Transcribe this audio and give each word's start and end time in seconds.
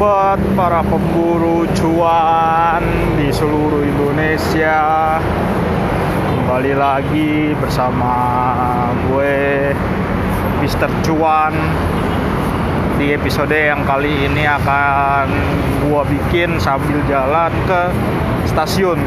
sobat 0.00 0.40
para 0.56 0.80
pemburu 0.80 1.68
cuan 1.76 2.80
di 3.20 3.28
seluruh 3.28 3.84
Indonesia 3.84 4.80
Kembali 6.24 6.72
lagi 6.72 7.52
bersama 7.60 8.16
gue 9.04 9.68
Mister 10.64 10.88
Cuan. 11.04 11.52
Di 12.96 13.12
episode 13.12 13.52
yang 13.52 13.84
kali 13.84 14.24
ini 14.24 14.48
akan 14.48 15.28
gue 15.84 16.02
bikin 16.16 16.56
sambil 16.56 16.96
jalan 17.04 17.52
ke 17.68 17.92
stasiun. 18.48 19.04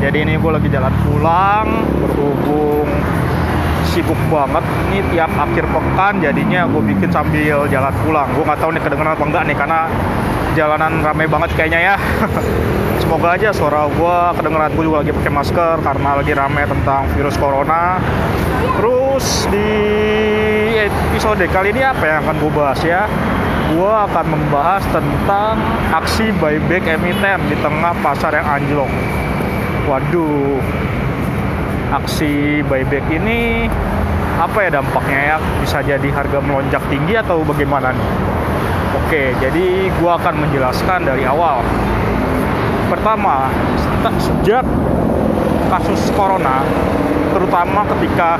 Jadi 0.00 0.24
ini 0.24 0.40
gue 0.40 0.48
lagi 0.48 0.72
jalan 0.72 0.96
pulang 1.04 1.84
berhubung 2.00 2.88
sibuk 3.94 4.18
banget 4.26 4.66
ini 4.90 5.06
tiap 5.14 5.30
akhir 5.38 5.70
pekan 5.70 6.18
jadinya 6.18 6.66
gue 6.66 6.82
bikin 6.82 7.10
sambil 7.14 7.70
jalan 7.70 7.94
pulang. 8.02 8.26
Gue 8.34 8.42
nggak 8.42 8.58
tahu 8.58 8.70
nih 8.74 8.82
kedengeran 8.82 9.14
apa 9.14 9.24
enggak 9.24 9.42
nih 9.46 9.56
karena 9.56 9.80
jalanan 10.58 10.92
ramai 10.98 11.26
banget 11.30 11.50
kayaknya 11.54 11.94
ya. 11.94 11.96
Semoga 13.02 13.38
aja 13.38 13.54
suara 13.54 13.86
gue 13.86 14.16
kedengeran 14.34 14.74
gue 14.74 14.84
juga 14.90 14.98
lagi 15.06 15.12
pakai 15.14 15.32
masker 15.32 15.76
karena 15.86 16.10
lagi 16.18 16.32
ramai 16.34 16.62
tentang 16.66 17.02
virus 17.14 17.36
corona. 17.38 18.02
Terus 18.74 19.26
di 19.54 19.70
episode 20.90 21.46
kali 21.54 21.70
ini 21.70 21.82
apa 21.86 22.02
yang 22.02 22.18
akan 22.26 22.34
gue 22.42 22.50
bahas 22.50 22.80
ya? 22.82 23.06
Gue 23.70 23.90
akan 23.90 24.24
membahas 24.26 24.82
tentang 24.90 25.54
aksi 25.94 26.34
buyback 26.42 26.98
emiten 26.98 27.38
di 27.46 27.56
tengah 27.62 27.94
pasar 28.02 28.34
yang 28.34 28.46
anjlok. 28.58 28.90
Waduh 29.86 30.58
aksi 32.02 32.64
buyback 32.66 33.06
ini 33.12 33.70
apa 34.34 34.66
ya 34.66 34.70
dampaknya 34.82 35.20
ya? 35.34 35.36
Bisa 35.62 35.78
jadi 35.84 36.08
harga 36.10 36.38
melonjak 36.42 36.82
tinggi 36.90 37.14
atau 37.14 37.46
bagaimana 37.46 37.94
nih? 37.94 38.08
Oke 39.04 39.22
jadi 39.38 39.90
gua 40.02 40.18
akan 40.18 40.34
menjelaskan 40.48 41.06
dari 41.06 41.22
awal. 41.22 41.62
Pertama 42.90 43.50
sejak 44.18 44.66
kasus 45.70 46.12
corona 46.12 46.60
terutama 47.34 47.82
ketika 47.96 48.38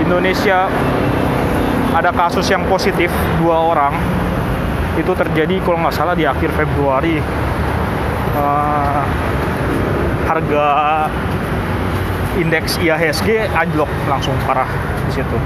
Indonesia 0.00 0.70
ada 1.90 2.14
kasus 2.14 2.46
yang 2.48 2.62
positif 2.70 3.10
dua 3.42 3.58
orang 3.74 3.94
itu 4.96 5.10
terjadi 5.16 5.58
kalau 5.64 5.82
nggak 5.82 5.96
salah 5.96 6.14
di 6.14 6.28
akhir 6.28 6.52
Februari. 6.52 7.18
Uh, 8.30 9.02
harga 10.30 10.66
indeks 12.38 12.78
IHSG 12.78 13.50
anjlok 13.50 13.90
langsung 14.06 14.36
parah 14.46 14.68
di 15.08 15.12
situ. 15.18 15.38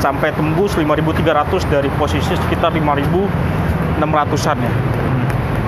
Sampai 0.00 0.32
tembus 0.32 0.72
5.300 0.80 1.68
dari 1.68 1.92
posisi 2.00 2.32
sekitar 2.32 2.72
5.600-an 2.72 4.58
ya. 4.64 4.72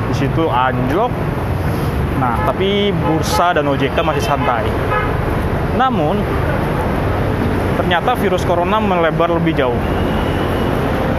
Di 0.09 0.15
situ 0.17 0.49
anjlok. 0.49 1.13
Nah, 2.17 2.39
tapi 2.49 2.95
bursa 2.95 3.53
dan 3.53 3.69
OJK 3.69 3.99
masih 4.01 4.25
santai. 4.25 4.65
Namun 5.77 6.17
ternyata 7.77 8.15
virus 8.17 8.47
corona 8.47 8.81
melebar 8.81 9.29
lebih 9.37 9.53
jauh. 9.59 9.77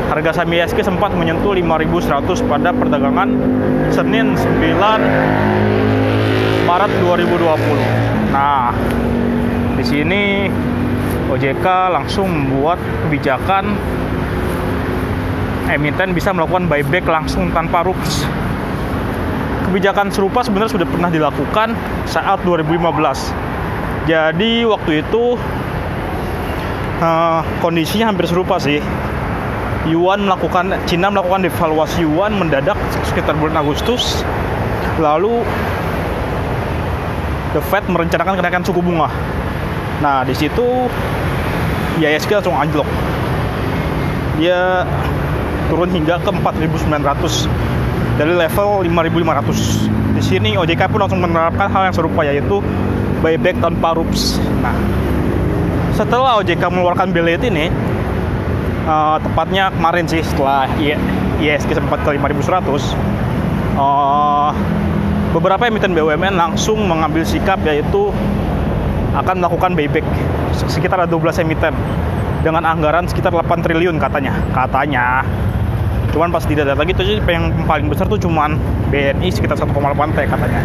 Harga 0.10 0.42
saham 0.42 0.54
IHSG 0.54 0.86
sempat 0.86 1.14
menyentuh 1.14 1.54
5.100 1.58 2.46
pada 2.46 2.70
perdagangan 2.70 3.30
Senin 3.90 4.38
9 4.38 4.42
Maret 6.70 6.92
2020. 7.02 8.34
Nah, 8.34 8.74
di 9.84 10.00
sini 10.00 10.48
OJK 11.28 11.92
langsung 11.92 12.32
membuat 12.32 12.80
kebijakan 13.04 13.76
emiten 15.68 16.16
bisa 16.16 16.32
melakukan 16.32 16.72
buyback 16.72 17.04
langsung 17.04 17.52
tanpa 17.52 17.84
rups. 17.84 18.24
Kebijakan 19.68 20.08
serupa 20.08 20.40
sebenarnya 20.40 20.80
sudah 20.80 20.88
pernah 20.88 21.12
dilakukan 21.12 21.76
saat 22.08 22.40
2015. 22.48 24.08
Jadi 24.08 24.64
waktu 24.64 25.04
itu 25.04 25.36
uh, 27.04 27.44
kondisinya 27.60 28.08
hampir 28.16 28.24
serupa 28.32 28.56
sih. 28.56 28.80
Yuan 29.84 30.24
melakukan 30.24 30.80
Cina 30.88 31.12
melakukan 31.12 31.44
devaluasi 31.44 32.08
yuan 32.08 32.40
mendadak 32.40 32.80
sekitar 33.04 33.36
bulan 33.36 33.60
Agustus. 33.60 34.24
Lalu 34.96 35.44
The 37.52 37.62
Fed 37.68 37.84
merencanakan 37.92 38.40
kenaikan 38.40 38.64
suku 38.64 38.80
bunga. 38.80 39.12
Nah, 40.04 40.28
di 40.28 40.36
situ 40.36 40.92
IISG 42.04 42.28
langsung 42.36 42.60
anjlok. 42.60 42.90
Dia 44.36 44.84
turun 45.72 45.88
hingga 45.88 46.20
ke 46.20 46.28
4.900 46.28 47.48
dari 48.20 48.34
level 48.36 48.84
5.500. 48.84 50.20
Di 50.20 50.22
sini 50.22 50.60
OJK 50.60 50.92
pun 50.92 51.08
langsung 51.08 51.24
menerapkan 51.24 51.72
hal 51.72 51.88
yang 51.88 51.96
serupa 51.96 52.28
yaitu 52.28 52.60
buyback 53.24 53.56
tanpa 53.64 53.96
rups. 53.96 54.44
Nah, 54.60 54.76
setelah 55.96 56.36
OJK 56.44 56.60
mengeluarkan 56.68 57.16
belet 57.16 57.40
ini, 57.48 57.72
uh, 58.84 59.18
tepatnya 59.24 59.72
kemarin 59.72 60.04
sih 60.04 60.20
setelah 60.20 60.68
IISG 61.40 61.80
sempat 61.80 62.04
ke 62.04 62.12
5.100, 62.20 62.92
uh, 63.80 64.52
beberapa 65.32 65.64
emiten 65.64 65.96
BUMN 65.96 66.36
langsung 66.36 66.84
mengambil 66.84 67.24
sikap 67.24 67.64
yaitu 67.64 68.12
akan 69.14 69.36
melakukan 69.42 69.72
buyback 69.78 70.06
sekitar 70.54 71.06
ada 71.06 71.10
12 71.10 71.46
emiten 71.46 71.74
dengan 72.44 72.66
anggaran 72.68 73.08
sekitar 73.08 73.32
8 73.32 73.64
triliun 73.64 73.98
katanya. 73.98 74.34
Katanya. 74.52 75.24
Cuman 76.14 76.30
pas 76.30 76.46
tidak 76.46 76.70
ada 76.70 76.78
lagi 76.78 76.94
tuh 76.94 77.06
yang 77.26 77.50
paling 77.66 77.90
besar 77.90 78.06
tuh 78.06 78.22
cuman 78.22 78.60
BNI 78.94 79.34
sekitar 79.34 79.58
1,8 79.58 79.74
T 80.14 80.20
katanya. 80.30 80.62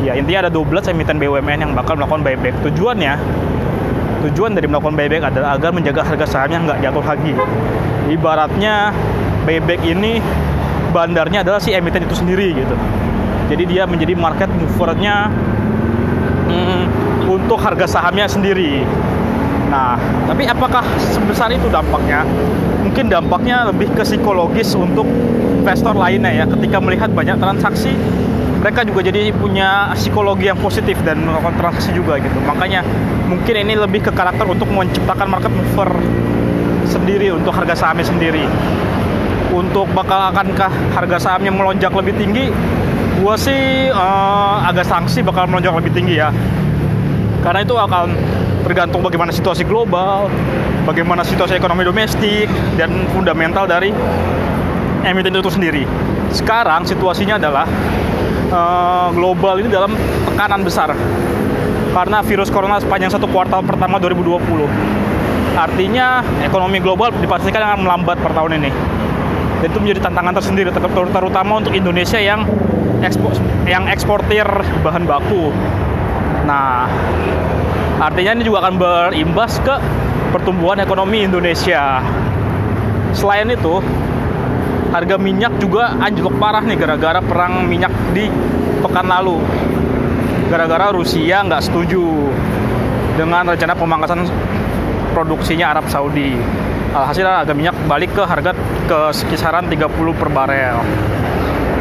Ya 0.00 0.16
intinya 0.16 0.48
ada 0.48 0.50
12 0.50 0.90
emiten 0.90 1.20
BUMN 1.20 1.58
yang 1.60 1.72
bakal 1.76 1.94
melakukan 1.94 2.24
buyback. 2.24 2.56
Tujuannya 2.64 3.14
tujuan 4.26 4.52
dari 4.56 4.66
melakukan 4.66 4.96
buyback 4.96 5.22
adalah 5.28 5.54
agar 5.54 5.70
menjaga 5.70 6.02
harga 6.02 6.26
sahamnya 6.26 6.58
nggak 6.66 6.78
jatuh 6.88 7.04
lagi. 7.04 7.34
Ibaratnya 8.10 8.90
buyback 9.44 9.80
ini 9.84 10.18
bandarnya 10.90 11.46
adalah 11.46 11.60
si 11.62 11.70
emiten 11.70 12.08
itu 12.08 12.16
sendiri 12.16 12.56
gitu. 12.56 12.74
Jadi 13.52 13.62
dia 13.70 13.86
menjadi 13.86 14.14
market 14.18 14.50
movernya 14.50 15.30
hmm, 16.48 16.82
untuk 17.50 17.66
harga 17.66 17.98
sahamnya 17.98 18.30
sendiri. 18.30 18.86
Nah, 19.74 19.98
tapi 20.30 20.46
apakah 20.46 20.86
sebesar 21.02 21.50
itu 21.50 21.66
dampaknya? 21.66 22.22
Mungkin 22.86 23.10
dampaknya 23.10 23.66
lebih 23.74 23.90
ke 23.90 24.06
psikologis 24.06 24.70
untuk 24.78 25.02
investor 25.58 25.98
lainnya 25.98 26.30
ya. 26.30 26.44
Ketika 26.46 26.78
melihat 26.78 27.10
banyak 27.10 27.42
transaksi, 27.42 27.90
mereka 28.62 28.86
juga 28.86 29.02
jadi 29.02 29.34
punya 29.34 29.90
psikologi 29.98 30.46
yang 30.46 30.62
positif 30.62 30.94
dan 31.02 31.26
melakukan 31.26 31.58
transaksi 31.58 31.90
juga 31.90 32.22
gitu. 32.22 32.38
Makanya 32.46 32.86
mungkin 33.26 33.66
ini 33.66 33.74
lebih 33.74 34.06
ke 34.06 34.14
karakter 34.14 34.46
untuk 34.46 34.70
menciptakan 34.70 35.26
market 35.26 35.50
mover 35.50 35.90
sendiri 36.86 37.34
untuk 37.34 37.50
harga 37.50 37.74
sahamnya 37.74 38.06
sendiri. 38.06 38.46
Untuk 39.50 39.90
bakal 39.90 40.30
akankah 40.30 40.70
harga 40.94 41.18
sahamnya 41.18 41.50
melonjak 41.50 41.90
lebih 41.98 42.14
tinggi? 42.14 42.54
gue 43.20 43.36
sih 43.36 43.92
uh, 43.92 44.64
agak 44.64 44.88
sanksi 44.88 45.20
bakal 45.20 45.44
melonjak 45.44 45.76
lebih 45.76 45.92
tinggi 45.92 46.16
ya 46.16 46.32
karena 47.40 47.60
itu 47.64 47.74
akan 47.76 48.12
tergantung 48.64 49.00
bagaimana 49.00 49.32
situasi 49.32 49.64
global 49.64 50.28
bagaimana 50.84 51.24
situasi 51.24 51.56
ekonomi 51.56 51.84
domestik 51.84 52.48
dan 52.76 53.08
fundamental 53.12 53.68
dari 53.68 53.92
emiten 55.04 55.32
itu 55.36 55.50
sendiri. 55.52 55.84
Sekarang 56.30 56.86
situasinya 56.86 57.40
adalah 57.40 57.66
uh, 58.52 59.08
global 59.14 59.58
ini 59.60 59.68
dalam 59.72 59.96
tekanan 60.28 60.62
besar. 60.62 60.92
Karena 61.90 62.22
virus 62.22 62.54
corona 62.54 62.78
sepanjang 62.78 63.10
satu 63.10 63.26
kuartal 63.26 63.66
pertama 63.66 63.98
2020 63.98 64.38
artinya 65.50 66.22
ekonomi 66.46 66.78
global 66.78 67.10
dipastikan 67.18 67.74
akan 67.74 67.82
melambat 67.82 68.22
per 68.22 68.30
tahun 68.30 68.62
ini. 68.62 68.70
Dan 69.60 69.66
itu 69.68 69.78
menjadi 69.82 70.00
tantangan 70.08 70.34
tersendiri 70.38 70.70
terutama 70.72 71.60
untuk 71.60 71.74
Indonesia 71.74 72.16
yang 72.16 72.46
ekspor 73.02 73.34
yang 73.66 73.90
eksportir 73.90 74.46
bahan 74.86 75.04
baku. 75.04 75.50
Nah, 76.48 76.88
artinya 78.00 78.32
ini 78.40 78.42
juga 78.46 78.64
akan 78.64 78.74
berimbas 78.80 79.60
ke 79.60 79.74
pertumbuhan 80.32 80.80
ekonomi 80.80 81.26
Indonesia. 81.26 82.00
Selain 83.12 83.50
itu, 83.50 83.82
harga 84.90 85.16
minyak 85.18 85.58
juga 85.58 85.94
anjlok 85.98 86.34
parah 86.38 86.62
nih 86.64 86.78
gara-gara 86.78 87.20
perang 87.20 87.66
minyak 87.66 87.92
di 88.14 88.30
pekan 88.80 89.06
lalu. 89.06 89.42
Gara-gara 90.50 90.90
Rusia 90.90 91.46
nggak 91.46 91.62
setuju 91.62 92.30
dengan 93.14 93.46
rencana 93.46 93.74
pemangkasan 93.76 94.26
produksinya 95.14 95.74
Arab 95.76 95.86
Saudi. 95.90 96.34
Alhasil 96.90 97.22
harga 97.22 97.54
minyak 97.54 97.76
balik 97.86 98.10
ke 98.18 98.22
harga 98.26 98.50
ke 98.90 98.98
kisaran 99.30 99.70
30 99.70 99.86
per 100.18 100.28
barel. 100.30 100.78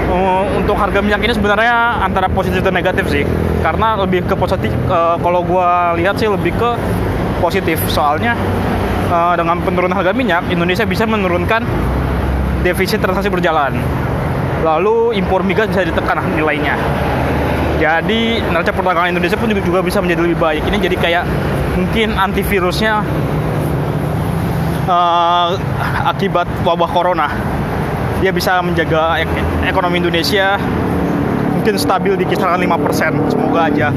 Uh, 0.10 0.42
untuk 0.58 0.74
harga 0.74 1.06
minyak 1.06 1.22
ini 1.22 1.34
sebenarnya 1.38 2.02
antara 2.02 2.26
positif 2.30 2.66
dan 2.66 2.74
negatif 2.74 3.06
sih 3.14 3.22
karena 3.60 4.00
lebih 4.00 4.24
ke 4.24 4.36
positif 4.36 4.72
uh, 4.88 5.20
kalau 5.20 5.44
gue 5.44 5.70
lihat 6.00 6.16
sih 6.16 6.28
lebih 6.32 6.56
ke 6.56 6.70
positif. 7.44 7.80
Soalnya 7.92 8.36
uh, 9.12 9.34
dengan 9.36 9.60
penurunan 9.64 9.96
harga 9.96 10.16
minyak 10.16 10.48
Indonesia 10.52 10.84
bisa 10.88 11.04
menurunkan 11.04 11.64
defisit 12.64 13.00
transaksi 13.00 13.32
berjalan. 13.32 13.80
Lalu 14.64 15.16
impor 15.16 15.44
migas 15.44 15.72
bisa 15.72 15.88
ditekan 15.88 16.20
nilainya. 16.36 16.76
Jadi 17.80 18.44
neraca 18.44 18.76
perdagangan 18.76 19.16
Indonesia 19.16 19.40
pun 19.40 19.48
juga, 19.48 19.80
bisa 19.80 20.04
menjadi 20.04 20.20
lebih 20.20 20.36
baik. 20.36 20.68
Ini 20.68 20.78
jadi 20.84 20.96
kayak 21.00 21.24
mungkin 21.80 22.12
antivirusnya 22.20 23.00
uh, 24.84 25.56
akibat 26.12 26.44
wabah 26.68 26.92
corona. 26.92 27.32
Dia 28.20 28.36
bisa 28.36 28.60
menjaga 28.60 29.24
ek 29.24 29.32
ekonomi 29.64 30.04
Indonesia 30.04 30.60
mungkin 31.60 31.76
stabil 31.76 32.16
di 32.16 32.24
kisaran 32.24 32.64
5% 32.64 33.36
semoga 33.36 33.68
aja. 33.68 33.92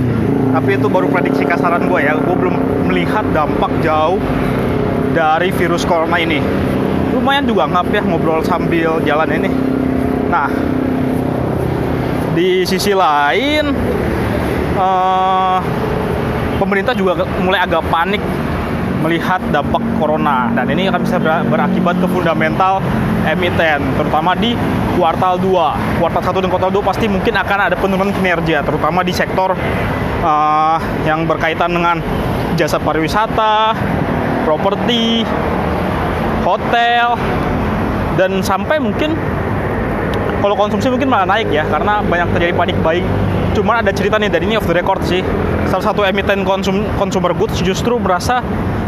Tapi 0.52 0.70
itu 0.74 0.90
baru 0.90 1.06
prediksi 1.06 1.46
kasaran 1.46 1.86
gue 1.86 2.00
ya. 2.02 2.18
Gue 2.18 2.34
belum 2.34 2.58
melihat 2.90 3.22
dampak 3.30 3.70
jauh 3.86 4.18
dari 5.14 5.54
virus 5.54 5.86
corona 5.86 6.18
ini. 6.18 6.42
Lumayan 7.14 7.46
juga 7.46 7.70
ngap 7.70 7.86
ya 7.94 8.02
ngobrol 8.02 8.42
sambil 8.42 8.98
jalan 9.06 9.30
ini. 9.30 9.50
Nah 10.26 10.50
di 12.34 12.66
sisi 12.66 12.90
lain 12.90 13.70
uh, 14.74 15.62
pemerintah 16.58 16.98
juga 16.98 17.22
mulai 17.38 17.62
agak 17.62 17.86
panik 17.94 18.20
melihat 19.02 19.42
dampak 19.50 19.82
corona. 19.98 20.48
Dan 20.54 20.70
ini 20.72 20.88
akan 20.88 21.00
bisa 21.02 21.18
berakibat 21.20 21.98
ke 21.98 22.06
fundamental 22.06 22.78
emiten 23.22 23.78
terutama 23.94 24.34
di 24.34 24.58
kuartal 24.98 25.38
2 25.38 26.02
kuartal 26.02 26.22
1 26.26 26.42
dan 26.42 26.50
kuartal 26.50 26.72
2 26.74 26.82
pasti 26.82 27.06
mungkin 27.06 27.38
akan 27.38 27.58
ada 27.70 27.78
penurunan 27.78 28.10
kinerja 28.10 28.66
terutama 28.66 29.06
di 29.06 29.14
sektor 29.14 29.54
uh, 30.26 30.78
yang 31.06 31.22
berkaitan 31.22 31.70
dengan 31.70 32.02
jasa 32.58 32.82
pariwisata 32.82 33.78
properti 34.42 35.22
hotel 36.42 37.14
dan 38.18 38.42
sampai 38.42 38.82
mungkin 38.82 39.14
kalau 40.42 40.58
konsumsi 40.58 40.90
mungkin 40.90 41.06
malah 41.06 41.38
naik 41.38 41.54
ya 41.54 41.62
karena 41.70 42.02
banyak 42.02 42.34
terjadi 42.34 42.52
panik 42.58 42.76
buying. 42.82 43.06
Cuman 43.54 43.78
ada 43.78 43.94
cerita 43.94 44.18
nih 44.18 44.26
dari 44.26 44.50
ini 44.50 44.58
off 44.58 44.66
the 44.66 44.74
record 44.74 44.98
sih. 45.06 45.22
Salah 45.70 45.94
satu 45.94 46.02
emiten 46.02 46.42
konsum 46.42 46.82
consumer 46.98 47.30
goods 47.30 47.62
justru 47.62 47.94
merasa 48.02 48.42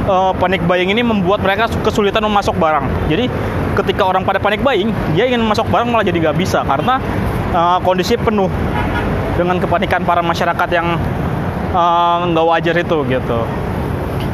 uh, 0.09 0.33
panik 0.37 0.62
buying 0.65 0.91
ini 0.93 1.03
membuat 1.05 1.41
mereka 1.45 1.69
kesulitan 1.83 2.25
memasok 2.25 2.56
barang 2.56 2.87
jadi 3.11 3.29
ketika 3.75 4.03
orang 4.06 4.23
pada 4.23 4.39
panik 4.39 4.62
buying 4.62 4.95
dia 5.12 5.27
ingin 5.29 5.43
masuk 5.43 5.67
barang 5.69 5.89
malah 5.91 6.06
jadi 6.06 6.31
nggak 6.31 6.37
bisa 6.39 6.62
karena 6.62 7.01
uh, 7.53 7.79
kondisi 7.83 8.15
penuh 8.17 8.49
dengan 9.35 9.59
kepanikan 9.59 10.06
para 10.06 10.23
masyarakat 10.23 10.69
yang 10.71 10.95
uh, 11.75 12.19
nggak 12.31 12.47
wajar 12.47 12.75
itu 12.79 12.99
gitu 13.11 13.41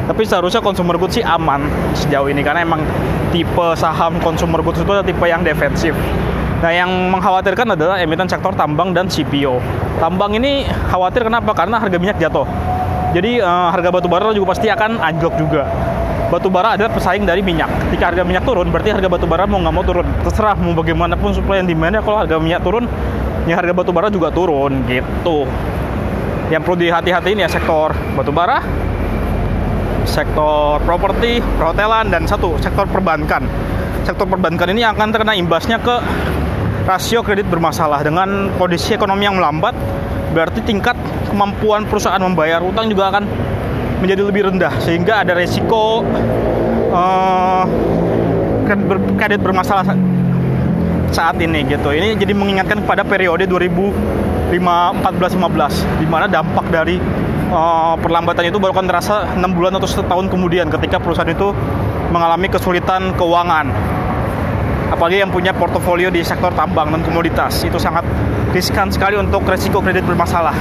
tapi 0.05 0.21
seharusnya 0.27 0.61
consumer 0.61 0.97
goods 0.99 1.17
sih 1.17 1.25
aman 1.25 1.65
sejauh 1.95 2.27
ini 2.27 2.41
karena 2.43 2.65
emang 2.65 2.83
tipe 3.31 3.67
saham 3.79 4.19
consumer 4.19 4.59
goods 4.61 4.81
itu 4.81 4.91
adalah 4.91 5.05
tipe 5.07 5.25
yang 5.25 5.41
defensif 5.41 5.95
Nah, 6.61 6.69
yang 6.69 7.09
mengkhawatirkan 7.09 7.73
adalah 7.73 7.97
emiten 7.97 8.29
sektor 8.29 8.53
tambang 8.53 8.93
dan 8.93 9.09
CPO. 9.09 9.57
Tambang 9.97 10.37
ini 10.37 10.61
khawatir 10.93 11.25
kenapa? 11.25 11.57
Karena 11.57 11.81
harga 11.81 11.97
minyak 11.97 12.21
jatuh. 12.21 12.45
Jadi 13.11 13.43
uh, 13.43 13.67
harga 13.71 13.89
batu 13.91 14.07
bara 14.07 14.31
juga 14.31 14.55
pasti 14.55 14.71
akan 14.71 15.03
anjlok 15.03 15.35
juga. 15.35 15.67
Batu 16.31 16.47
bara 16.47 16.79
adalah 16.79 16.95
pesaing 16.95 17.27
dari 17.27 17.43
minyak. 17.43 17.67
Ketika 17.91 18.15
harga 18.15 18.23
minyak 18.23 18.47
turun, 18.47 18.71
berarti 18.71 18.95
harga 18.95 19.11
batu 19.11 19.27
bara 19.27 19.43
mau 19.43 19.59
nggak 19.59 19.75
mau 19.75 19.83
turun. 19.83 20.07
Terserah 20.23 20.55
mau 20.55 20.71
bagaimanapun 20.71 21.35
supply 21.35 21.59
yang 21.59 21.67
demandnya, 21.67 21.99
kalau 21.99 22.23
harga 22.23 22.39
minyak 22.39 22.63
turun, 22.63 22.87
ya 23.43 23.59
harga 23.59 23.75
batu 23.75 23.91
bara 23.91 24.07
juga 24.07 24.31
turun 24.31 24.87
gitu. 24.87 25.43
Yang 26.47 26.61
perlu 26.63 26.77
dihati-hatiin 26.79 27.43
ya 27.43 27.51
sektor 27.51 27.91
batu 28.15 28.31
bara, 28.31 28.63
sektor 30.07 30.79
properti, 30.87 31.43
perhotelan, 31.59 32.07
dan 32.07 32.23
satu 32.23 32.55
sektor 32.63 32.87
perbankan. 32.87 33.43
Sektor 34.07 34.23
perbankan 34.23 34.71
ini 34.71 34.87
akan 34.87 35.11
terkena 35.11 35.35
imbasnya 35.35 35.83
ke 35.83 35.95
rasio 36.87 37.27
kredit 37.27 37.45
bermasalah 37.51 38.07
dengan 38.07 38.55
kondisi 38.55 38.95
ekonomi 38.95 39.27
yang 39.27 39.35
melambat 39.35 39.75
berarti 40.31 40.63
tingkat 40.63 40.95
kemampuan 41.27 41.85
perusahaan 41.85 42.19
membayar 42.19 42.63
utang 42.63 42.87
juga 42.87 43.11
akan 43.11 43.23
menjadi 44.01 44.21
lebih 44.25 44.41
rendah 44.49 44.73
sehingga 44.81 45.21
ada 45.21 45.37
resiko 45.37 46.01
uh, 46.89 47.63
kredit 49.19 49.43
bermasalah 49.43 49.93
saat 51.11 51.35
ini 51.43 51.67
gitu. 51.67 51.91
Ini 51.91 52.15
jadi 52.15 52.31
mengingatkan 52.31 52.87
pada 52.87 53.03
periode 53.03 53.43
2014-15 53.45 55.99
di 55.99 56.07
mana 56.07 56.25
dampak 56.31 56.65
dari 56.71 56.95
uh, 57.51 57.95
perlambatan 57.99 58.47
itu 58.47 58.57
baru 58.57 58.73
akan 58.73 58.87
terasa 58.87 59.27
6 59.35 59.43
bulan 59.51 59.75
atau 59.77 59.87
setahun 59.87 60.31
kemudian 60.31 60.71
ketika 60.71 60.97
perusahaan 60.97 61.29
itu 61.29 61.51
mengalami 62.11 62.47
kesulitan 62.47 63.11
keuangan 63.15 63.71
apalagi 64.91 65.23
yang 65.23 65.31
punya 65.31 65.55
portofolio 65.55 66.11
di 66.11 66.19
sektor 66.21 66.51
tambang 66.51 66.91
dan 66.91 67.01
komoditas. 67.01 67.63
Itu 67.63 67.79
sangat 67.79 68.03
riskan 68.51 68.91
sekali 68.91 69.15
untuk 69.15 69.47
resiko 69.47 69.79
kredit 69.79 70.03
bermasalah. 70.03 70.53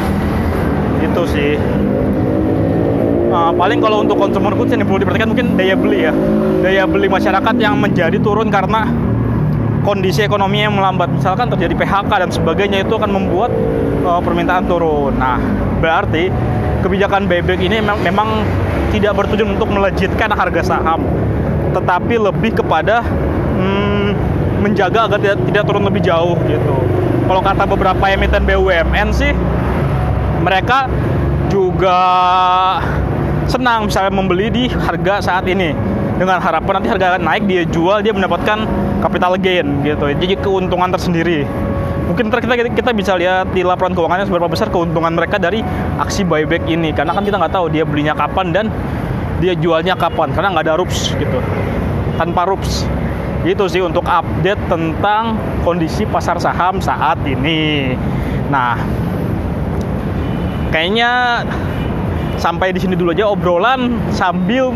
Itu 1.03 1.27
sih. 1.27 1.59
Uh, 3.31 3.55
paling 3.55 3.79
kalau 3.79 4.03
untuk 4.03 4.19
consumer 4.19 4.55
goods 4.59 4.75
yang 4.75 4.83
perlu 4.83 5.03
diperhatikan 5.03 5.31
mungkin 5.31 5.59
daya 5.59 5.75
beli 5.75 6.07
ya. 6.07 6.13
Daya 6.63 6.83
beli 6.87 7.07
masyarakat 7.11 7.55
yang 7.59 7.79
menjadi 7.79 8.19
turun 8.23 8.51
karena 8.51 8.87
kondisi 9.83 10.23
ekonomi 10.23 10.63
yang 10.63 10.79
melambat. 10.79 11.11
Misalkan 11.11 11.51
terjadi 11.51 11.75
PHK 11.75 12.11
dan 12.11 12.31
sebagainya 12.31 12.79
itu 12.87 12.95
akan 12.95 13.11
membuat 13.11 13.51
uh, 14.07 14.23
permintaan 14.23 14.67
turun. 14.71 15.15
Nah 15.19 15.39
berarti 15.83 16.31
kebijakan 16.83 17.27
bebek 17.27 17.59
ini 17.63 17.83
memang, 17.83 17.99
memang 18.03 18.29
tidak 18.91 19.15
bertujuan 19.15 19.55
untuk 19.55 19.71
melejitkan 19.71 20.35
harga 20.35 20.63
saham 20.75 21.07
tetapi 21.71 22.19
lebih 22.19 22.59
kepada 22.59 23.07
hmm, 23.55 23.90
menjaga 24.61 25.09
agar 25.09 25.19
tidak, 25.19 25.39
tidak 25.49 25.63
turun 25.67 25.85
lebih 25.89 26.05
jauh 26.05 26.37
gitu. 26.47 26.75
Kalau 27.27 27.41
kata 27.43 27.65
beberapa 27.65 28.05
emiten 28.11 28.43
BUMN 28.45 29.09
sih, 29.15 29.33
mereka 30.41 30.91
juga 31.51 31.99
senang 33.51 33.91
misalnya 33.91 34.13
membeli 34.15 34.47
di 34.51 34.65
harga 34.71 35.23
saat 35.23 35.45
ini. 35.51 35.75
Dengan 36.21 36.37
harapan 36.37 36.79
nanti 36.79 36.89
harga 36.93 37.17
naik 37.17 37.49
dia 37.49 37.65
jual 37.65 38.05
dia 38.05 38.13
mendapatkan 38.13 38.69
capital 39.01 39.41
gain 39.41 39.81
gitu. 39.81 40.13
Jadi 40.13 40.37
keuntungan 40.37 40.93
tersendiri. 40.93 41.49
Mungkin 42.11 42.29
ntar 42.29 42.43
kita 42.43 42.59
kita 42.75 42.91
bisa 42.93 43.15
lihat 43.17 43.55
di 43.55 43.63
laporan 43.65 43.95
keuangannya 43.95 44.27
seberapa 44.29 44.51
besar 44.51 44.69
keuntungan 44.69 45.15
mereka 45.15 45.41
dari 45.41 45.65
aksi 45.97 46.27
buyback 46.29 46.69
ini. 46.69 46.93
Karena 46.93 47.17
kan 47.17 47.25
kita 47.25 47.41
nggak 47.41 47.55
tahu 47.55 47.73
dia 47.73 47.89
belinya 47.89 48.13
kapan 48.13 48.53
dan 48.53 48.67
dia 49.41 49.57
jualnya 49.57 49.97
kapan. 49.97 50.35
Karena 50.37 50.53
nggak 50.53 50.65
ada 50.69 50.75
rups 50.77 51.17
gitu. 51.17 51.39
Tanpa 52.21 52.45
rups 52.45 52.85
itu 53.45 53.65
sih 53.73 53.81
untuk 53.81 54.05
update 54.05 54.61
tentang 54.69 55.37
kondisi 55.65 56.05
pasar 56.05 56.37
saham 56.37 56.77
saat 56.77 57.17
ini. 57.25 57.97
Nah, 58.53 58.77
kayaknya 60.69 61.43
sampai 62.37 62.77
di 62.77 62.81
sini 62.81 62.97
dulu 62.97 63.17
aja 63.17 63.29
obrolan 63.29 63.97
sambil 64.13 64.73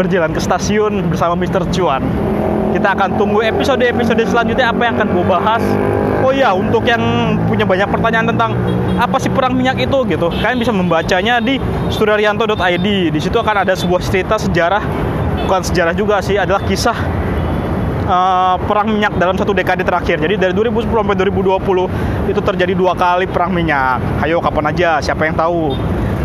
berjalan 0.00 0.32
ke 0.32 0.40
stasiun 0.40 1.12
bersama 1.12 1.36
Mr. 1.36 1.68
Cuan. 1.76 2.00
Kita 2.72 2.94
akan 2.96 3.18
tunggu 3.18 3.44
episode-episode 3.44 4.22
selanjutnya 4.30 4.70
apa 4.70 4.80
yang 4.86 4.94
akan 4.96 5.08
gue 5.12 5.24
bahas. 5.26 5.64
Oh 6.20 6.32
ya, 6.32 6.52
untuk 6.52 6.84
yang 6.84 7.00
punya 7.48 7.64
banyak 7.64 7.88
pertanyaan 7.88 8.28
tentang 8.32 8.52
apa 9.00 9.16
sih 9.16 9.32
perang 9.32 9.56
minyak 9.56 9.80
itu 9.80 9.98
gitu, 10.04 10.28
kalian 10.28 10.60
bisa 10.60 10.68
membacanya 10.68 11.40
di 11.40 11.56
sturarianto.id. 11.88 12.86
Di 13.12 13.20
situ 13.20 13.40
akan 13.40 13.64
ada 13.64 13.72
sebuah 13.72 14.04
cerita 14.04 14.36
sejarah, 14.36 14.84
bukan 15.48 15.60
sejarah 15.64 15.96
juga 15.96 16.20
sih, 16.20 16.36
adalah 16.36 16.60
kisah 16.68 17.19
uh, 18.10 18.58
perang 18.66 18.90
minyak 18.90 19.14
dalam 19.16 19.38
satu 19.38 19.54
dekade 19.54 19.86
terakhir. 19.86 20.18
Jadi 20.18 20.34
dari 20.36 20.52
2010 20.52 20.90
sampai 20.90 21.16
2020 21.16 22.28
itu 22.34 22.40
terjadi 22.42 22.72
dua 22.74 22.92
kali 22.98 23.30
perang 23.30 23.54
minyak. 23.54 24.02
Ayo 24.20 24.42
kapan 24.42 24.74
aja, 24.74 24.98
siapa 24.98 25.24
yang 25.24 25.38
tahu? 25.38 25.78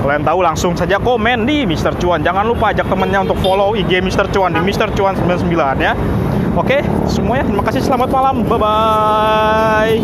Kalian 0.05 0.21
tahu 0.21 0.39
langsung 0.45 0.77
saja 0.77 1.01
komen 1.01 1.49
di 1.49 1.65
Mr. 1.65 1.97
Cuan. 1.97 2.21
Jangan 2.21 2.45
lupa 2.45 2.69
ajak 2.69 2.85
temennya 2.85 3.25
untuk 3.25 3.41
follow 3.41 3.73
IG 3.73 4.05
Mr. 4.05 4.29
Cuan 4.29 4.53
di 4.53 4.61
Mr. 4.61 4.93
Cuan 4.93 5.17
99 5.17 5.49
ya. 5.81 5.97
Oke, 6.53 6.85
semuanya 7.09 7.43
terima 7.49 7.63
kasih. 7.65 7.81
Selamat 7.81 8.09
malam. 8.13 8.45
Bye 8.45 8.59
bye. 8.61 9.93